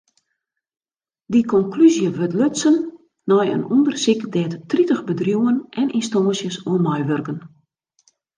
Dy 1.33 1.41
konklúzje 1.51 2.07
wurdt 2.15 2.37
lutsen 2.39 2.75
nei 3.29 3.45
in 3.55 3.67
ûndersyk 3.75 4.21
dêr't 4.33 4.55
tritich 4.69 5.05
bedriuwen 5.07 5.57
en 5.81 5.87
ynstânsjes 5.99 6.57
oan 6.69 6.81
meiwurken. 6.85 7.37